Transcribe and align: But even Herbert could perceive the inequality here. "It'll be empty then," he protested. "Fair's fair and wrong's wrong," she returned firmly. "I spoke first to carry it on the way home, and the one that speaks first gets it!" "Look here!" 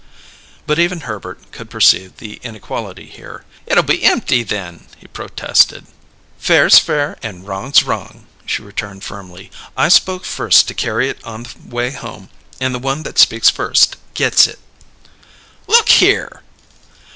But 0.65 0.79
even 0.79 1.01
Herbert 1.01 1.51
could 1.51 1.69
perceive 1.69 2.17
the 2.17 2.39
inequality 2.41 3.05
here. 3.05 3.45
"It'll 3.67 3.83
be 3.83 4.01
empty 4.03 4.41
then," 4.41 4.87
he 4.97 5.05
protested. 5.05 5.85
"Fair's 6.39 6.79
fair 6.79 7.19
and 7.21 7.45
wrong's 7.47 7.83
wrong," 7.83 8.25
she 8.47 8.63
returned 8.63 9.03
firmly. 9.03 9.51
"I 9.77 9.89
spoke 9.89 10.25
first 10.25 10.67
to 10.69 10.73
carry 10.73 11.07
it 11.07 11.23
on 11.23 11.43
the 11.43 11.53
way 11.67 11.91
home, 11.91 12.29
and 12.59 12.73
the 12.73 12.79
one 12.79 13.03
that 13.03 13.19
speaks 13.19 13.51
first 13.51 13.97
gets 14.15 14.47
it!" 14.47 14.57
"Look 15.67 15.87
here!" 15.87 16.41